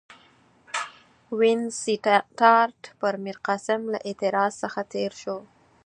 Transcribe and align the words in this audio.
وینسیټیارټ 1.39 2.79
پر 2.99 3.13
میرقاسم 3.25 3.81
له 3.93 3.99
اعتراض 4.07 4.51
څخه 4.63 4.81
تېر 4.93 5.11
شو. 5.21 5.37